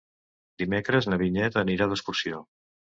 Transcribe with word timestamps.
Dimecres 0.61 1.09
na 1.11 1.21
Vinyet 1.25 1.61
anirà 1.65 1.91
d'excursió. 1.95 2.45